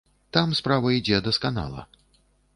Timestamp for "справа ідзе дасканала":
0.59-1.87